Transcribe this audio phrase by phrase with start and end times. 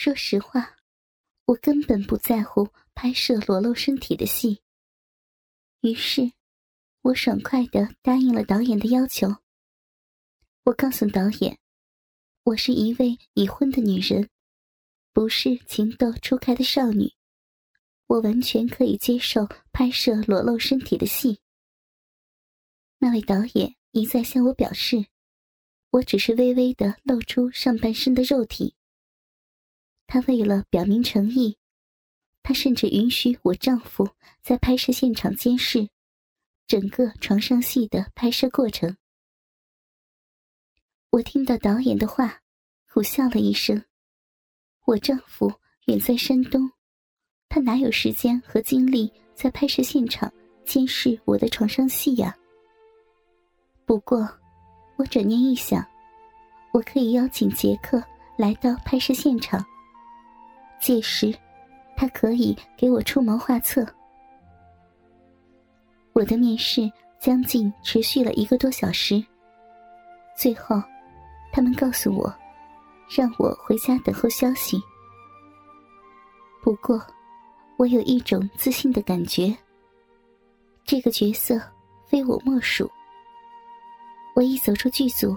[0.00, 0.76] 说实话，
[1.46, 4.62] 我根本不在乎拍摄裸露身体的戏。
[5.80, 6.30] 于是，
[7.02, 9.26] 我爽快的答应了导演的要求。
[10.66, 11.58] 我告诉导演，
[12.44, 14.30] 我是一位已婚的女人，
[15.12, 17.12] 不是情窦初开的少女，
[18.06, 21.40] 我完全可以接受拍摄裸露身体的戏。
[22.98, 25.06] 那位导演一再向我表示，
[25.90, 28.76] 我只是微微的露出上半身的肉体。
[30.08, 31.58] 他为了表明诚意，
[32.42, 34.08] 他甚至允许我丈夫
[34.42, 35.86] 在拍摄现场监视
[36.66, 38.96] 整个床上戏的拍摄过程。
[41.10, 42.40] 我听到导演的话，
[42.90, 43.84] 苦笑了一声。
[44.86, 45.52] 我丈夫
[45.88, 46.70] 远在山东，
[47.50, 50.32] 他哪有时间和精力在拍摄现场
[50.64, 52.34] 监视我的床上戏呀？
[53.84, 54.26] 不过，
[54.96, 55.86] 我转念一想，
[56.72, 58.02] 我可以邀请杰克
[58.38, 59.62] 来到拍摄现场。
[60.80, 61.34] 届时，
[61.96, 63.86] 他可以给我出谋划策。
[66.12, 69.24] 我的面试将近持续了一个多小时。
[70.36, 70.82] 最后，
[71.52, 72.32] 他们告诉我，
[73.08, 74.80] 让我回家等候消息。
[76.62, 77.00] 不过，
[77.76, 79.56] 我有一种自信的感觉。
[80.84, 81.60] 这个角色
[82.06, 82.90] 非我莫属。
[84.34, 85.36] 我一走出剧组，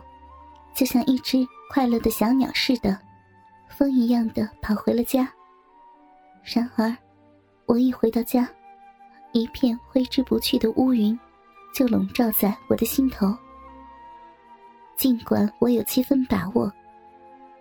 [0.76, 2.98] 就像一只快乐的小鸟似的。
[3.72, 5.32] 风一样的跑回了家。
[6.44, 6.96] 然而，
[7.66, 8.50] 我一回到家，
[9.32, 11.18] 一片挥之不去的乌云
[11.74, 13.36] 就笼罩在我的心头。
[14.98, 16.72] 尽管我有七分把握，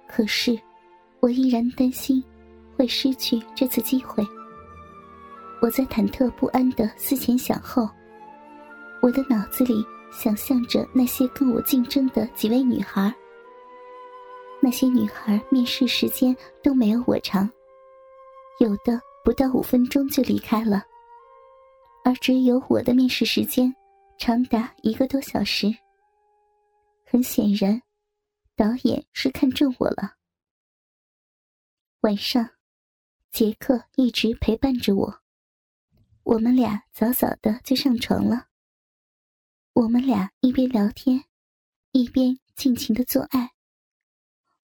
[0.06, 0.58] 可是
[1.20, 2.22] 我依然担心
[2.76, 4.26] 会失去这次机会。
[5.62, 7.88] 我在忐忑不安的思前想后，
[9.02, 13.14] 我的脑子里想象着那些跟我竞争的几位女孩。
[14.62, 17.50] 那些女孩面试时间都没有我长，
[18.58, 20.84] 有的不到五分钟就离开了，
[22.04, 23.74] 而只有我的面试时间
[24.18, 25.74] 长达一个多小时。
[27.06, 27.80] 很显然，
[28.54, 30.16] 导演是看中我了。
[32.02, 32.50] 晚上，
[33.32, 35.20] 杰克一直陪伴着我，
[36.22, 38.48] 我们俩早早的就上床了。
[39.72, 41.24] 我们俩一边聊天，
[41.92, 43.50] 一边尽情的做爱。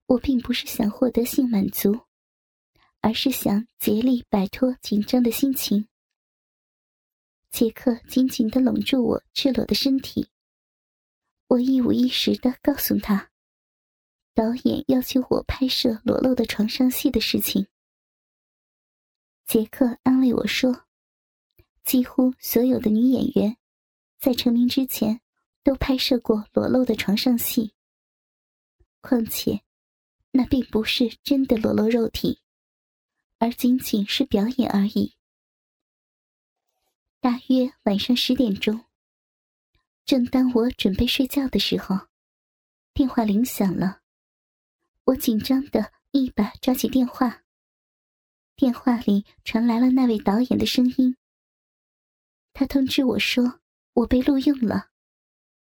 [0.07, 2.05] 我并不是想获得性满足，
[3.01, 5.89] 而是想竭力摆脱紧张的心情。
[7.51, 10.29] 杰克紧紧的拢住我赤裸的身体，
[11.47, 13.31] 我一五一十的告诉他，
[14.33, 17.67] 导演要求我拍摄裸露的床上戏的事情。
[19.45, 20.85] 杰克安慰我说
[21.83, 23.57] ：“几乎所有的女演员，
[24.19, 25.19] 在成名之前
[25.63, 27.73] 都拍摄过裸露的床上戏，
[29.01, 29.61] 况且。”
[30.37, 32.41] 那并不是真的裸露肉体，
[33.39, 35.15] 而仅仅是表演而已。
[37.19, 38.85] 大约晚上十点钟，
[40.05, 42.01] 正当我准备睡觉的时候，
[42.93, 44.01] 电话铃响了。
[45.05, 47.43] 我紧张的一把抓起电话。
[48.55, 51.17] 电话里传来了那位导演的声音。
[52.53, 53.59] 他通知我说，
[53.93, 54.91] 我被录用了，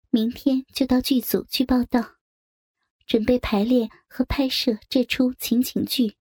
[0.09, 2.16] 明天就到剧组去报道。
[3.07, 6.17] 准备排练和拍摄这出情景剧。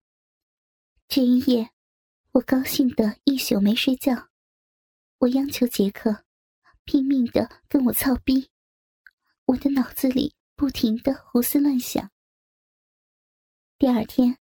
[1.09, 1.71] 这一夜，
[2.31, 4.29] 我高兴的一宿没睡觉。
[5.19, 6.25] 我央求杰克，
[6.85, 8.49] 拼命的跟我操逼。
[9.47, 12.09] 我的脑子里不停的胡思乱想。
[13.79, 14.39] 第二天，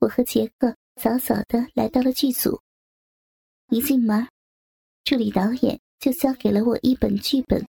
[0.00, 2.60] 我和杰克早早的来到了剧组。
[3.68, 4.28] 一进门，
[5.04, 7.64] 助理导演就交给了我一本剧本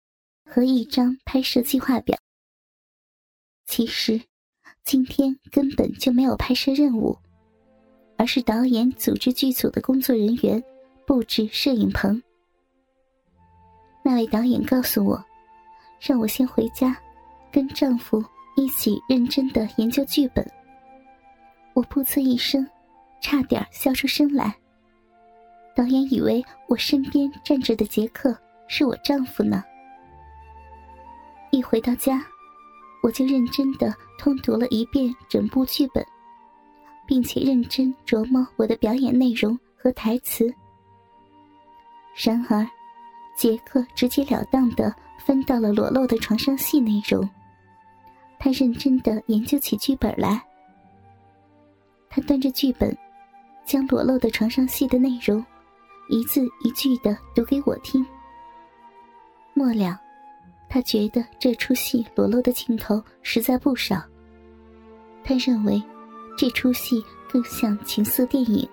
[0.46, 2.18] 和一张拍摄计划表。
[3.70, 4.20] 其实，
[4.82, 7.16] 今天根本就没有拍摄任务，
[8.18, 10.60] 而是导演组织剧组的工作人员
[11.06, 12.20] 布置摄影棚。
[14.04, 15.24] 那位导演告诉我，
[16.00, 17.00] 让我先回家，
[17.52, 18.20] 跟丈夫
[18.56, 20.44] 一起认真的研究剧本。
[21.72, 22.68] 我噗呲一声，
[23.22, 24.52] 差点笑出声来。
[25.76, 28.36] 导演以为我身边站着的杰克
[28.66, 29.62] 是我丈夫呢。
[31.52, 32.20] 一回到家。
[33.02, 36.04] 我就认真的通读了一遍整部剧本，
[37.06, 40.52] 并且认真琢磨我的表演内容和台词。
[42.14, 42.66] 然而，
[43.36, 47.26] 杰克直截了当的分到了裸露的床上戏内容。
[48.38, 50.42] 他认真的研究起剧本来。
[52.08, 52.96] 他端着剧本，
[53.64, 55.44] 将裸露的床上戏的内容，
[56.08, 58.04] 一字一句的读给我听。
[59.54, 59.98] 末了。
[60.72, 64.00] 他觉得这出戏裸露的镜头实在不少。
[65.24, 65.82] 他认为，
[66.38, 68.66] 这出戏更像情色电影。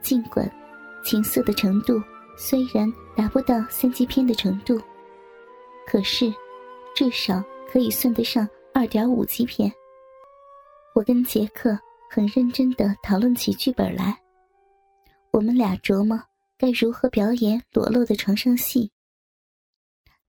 [0.00, 0.48] 尽管
[1.04, 2.00] 情色的程度
[2.36, 4.80] 虽然达不到三级片的程度，
[5.84, 6.32] 可是
[6.94, 9.70] 至少可以算得上二点五级片。
[10.94, 11.76] 我跟杰克
[12.08, 14.16] 很认真的讨论起剧本来，
[15.32, 16.16] 我们俩琢磨
[16.56, 18.90] 该如何表演裸露的床上戏。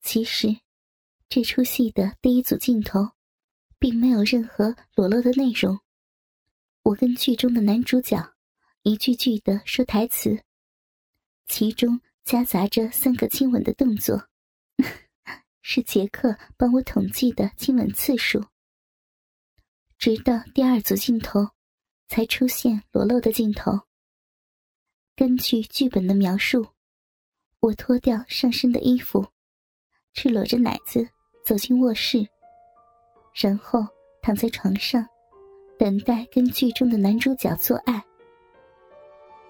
[0.01, 0.59] 其实，
[1.27, 3.11] 这出戏的第一组镜头，
[3.77, 5.79] 并没有任何裸露的内容。
[6.83, 8.33] 我跟剧中的男主角
[8.83, 10.43] 一句句的说台词，
[11.47, 14.29] 其中夹杂着三个亲吻的动作，
[15.61, 18.45] 是杰克帮我统计的亲吻次数。
[19.97, 21.49] 直到第二组镜头，
[22.07, 23.81] 才出现裸露的镜头。
[25.15, 26.69] 根据剧本的描述，
[27.59, 29.33] 我脱掉上身的衣服。
[30.13, 31.07] 赤裸着奶子
[31.43, 32.27] 走进卧室，
[33.33, 33.85] 然后
[34.21, 35.05] 躺在床上，
[35.77, 38.03] 等待跟剧中的男主角做爱。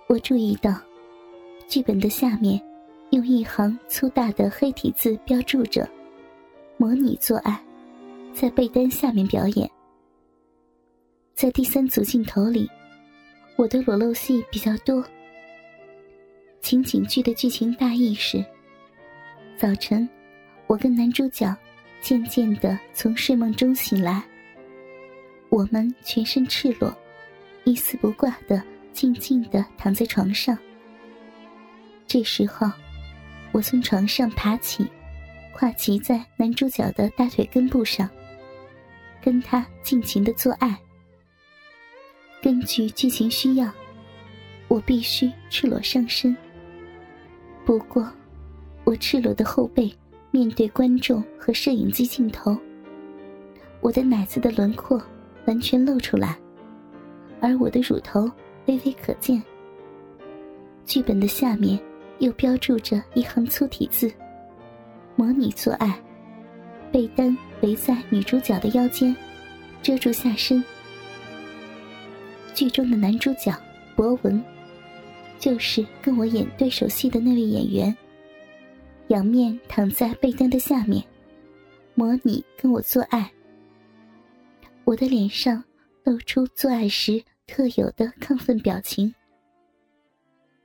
[0.07, 0.75] 我注意到，
[1.67, 2.61] 剧本的下面
[3.11, 5.89] 用一行粗大的黑体字标注着
[6.77, 7.63] “模拟做爱，
[8.33, 9.69] 在被单下面表演”。
[11.33, 12.69] 在第三组镜头里，
[13.55, 15.03] 我的裸露戏比较多。
[16.61, 18.43] 情景剧的剧情大意是：
[19.57, 20.07] 早晨。
[20.69, 21.51] 我跟男主角
[21.99, 24.23] 渐渐的从睡梦中醒来，
[25.49, 26.95] 我们全身赤裸，
[27.63, 28.61] 一丝不挂的
[28.93, 30.55] 静静的躺在床上。
[32.05, 32.71] 这时候，
[33.51, 34.85] 我从床上爬起，
[35.55, 38.07] 跨骑在男主角的大腿根部上，
[39.23, 40.77] 跟他尽情的做爱。
[42.43, 43.73] 根据剧情需要，
[44.67, 46.37] 我必须赤裸上身。
[47.65, 48.07] 不过，
[48.83, 49.91] 我赤裸的后背。
[50.31, 52.55] 面对观众和摄影机镜头，
[53.81, 55.01] 我的奶子的轮廓
[55.45, 56.37] 完全露出来，
[57.39, 58.29] 而我的乳头
[58.67, 59.41] 微微可见。
[60.85, 61.79] 剧本的下面
[62.19, 64.11] 又标注着一行粗体字
[65.15, 65.99] ：“模拟做爱，
[66.91, 69.15] 被单围在女主角的腰间，
[69.81, 70.63] 遮住下身。”
[72.53, 73.51] 剧中的男主角
[73.95, 74.43] 博文，
[75.39, 77.95] 就是跟我演对手戏的那位演员。
[79.09, 81.03] 仰面躺在被单的下面，
[81.95, 83.31] 模拟跟我做爱。
[84.83, 85.63] 我的脸上
[86.03, 89.13] 露出做爱时特有的亢奋表情。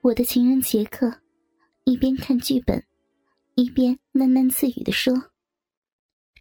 [0.02, 1.22] 我的情人杰克
[1.84, 2.84] 一边看剧本，
[3.54, 5.14] 一边喃喃自语的说：“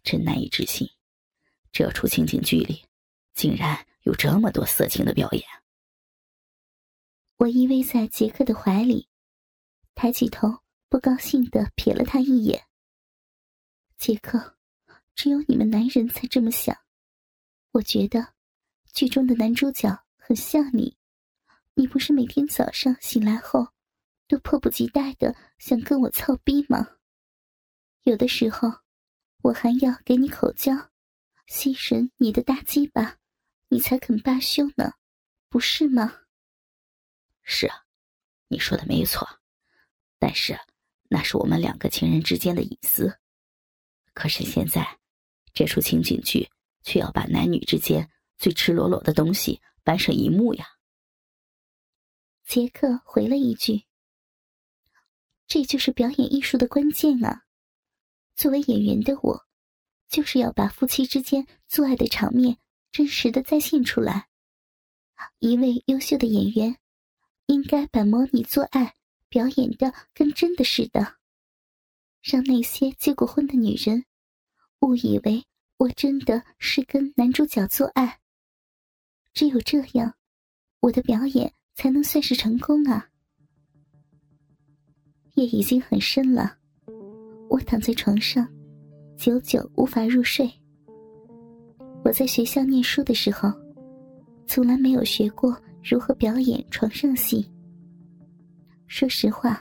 [0.04, 0.86] 真难以置信，
[1.72, 2.84] 这出情景剧里
[3.32, 5.42] 竟然有这么多色情的表演。”
[7.38, 9.08] 我依偎在杰克的怀里，
[9.94, 10.63] 抬起头。
[10.94, 12.68] 不高兴的瞥了他一眼。
[13.98, 14.56] 杰克，
[15.16, 16.78] 只有你们男人才这么想。
[17.72, 18.34] 我觉得，
[18.92, 20.96] 剧中的男主角很像你。
[21.74, 23.70] 你不是每天早上醒来后，
[24.28, 26.98] 都迫不及待的想跟我操逼吗？
[28.04, 28.68] 有的时候，
[29.42, 30.92] 我还要给你口交，
[31.48, 33.18] 吸吮你的大鸡巴，
[33.66, 34.92] 你才肯罢休呢，
[35.48, 36.20] 不是吗？
[37.42, 37.84] 是啊，
[38.46, 39.28] 你说的没错，
[40.20, 40.56] 但是。
[41.08, 43.18] 那是我们两个情人之间的隐私，
[44.14, 44.98] 可是现在，
[45.52, 46.48] 这出情景剧
[46.82, 50.66] 却要把男女之间最赤裸裸的东西搬上荧幕呀。
[52.44, 53.84] 杰克回了一句
[55.46, 57.44] ：“这就是表演艺术的关键啊！
[58.34, 59.46] 作为演员的我，
[60.08, 62.58] 就是要把夫妻之间做爱的场面
[62.90, 64.28] 真实的再现出来。
[65.38, 66.76] 一位优秀的演员，
[67.46, 68.94] 应该把模拟做爱。”
[69.34, 71.16] 表演的跟真的似的，
[72.22, 74.04] 让那些结过婚的女人
[74.82, 75.44] 误以为
[75.76, 78.20] 我真的是跟男主角做爱。
[79.32, 80.14] 只有这样，
[80.78, 83.08] 我的表演才能算是成功啊！
[85.34, 86.56] 夜已经很深了，
[87.50, 88.48] 我躺在床上，
[89.16, 90.48] 久久无法入睡。
[92.04, 93.52] 我在学校念书的时候，
[94.46, 97.50] 从来没有学过如何表演床上戏。
[98.96, 99.60] 说实话，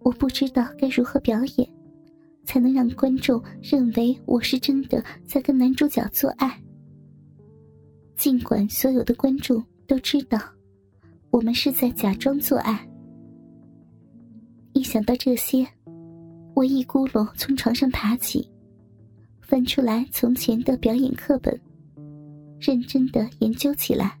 [0.00, 1.70] 我不知道该如何表演，
[2.42, 6.60] 才能让观众认为我是真的在跟男主角做爱。
[8.16, 10.40] 尽管所有的观众都知道，
[11.30, 12.84] 我们是在假装做爱。
[14.72, 15.64] 一想到这些，
[16.52, 18.50] 我一咕噜从床上爬起，
[19.40, 21.56] 翻出来从前的表演课本，
[22.58, 24.18] 认真的研究起来。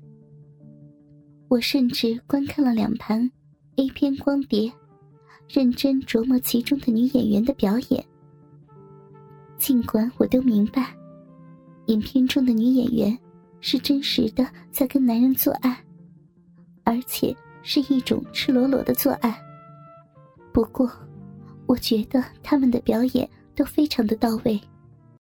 [1.48, 3.28] 我甚至观看了两盘。
[3.78, 4.72] A 片光碟，
[5.48, 8.04] 认真琢磨其中的女演员的表演。
[9.56, 10.92] 尽管我都明白，
[11.86, 13.16] 影片中的女演员
[13.60, 15.80] 是真实的在跟男人做爱，
[16.82, 17.32] 而且
[17.62, 19.40] 是一种赤裸裸的做爱。
[20.52, 20.90] 不过，
[21.66, 24.60] 我觉得他们的表演都非常的到位。